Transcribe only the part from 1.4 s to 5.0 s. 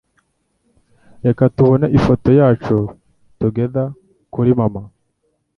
tubone ifoto yacu togehter kuri mama.